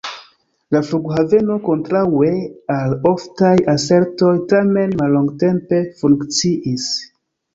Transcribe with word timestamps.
La 0.75 0.79
flughaveno, 0.85 1.57
kontraŭe 1.65 2.31
al 2.77 2.95
oftaj 3.11 3.53
asertoj, 3.75 4.33
tamen 4.53 4.97
mallongtempe 5.03 5.83
funkciis. 6.03 6.91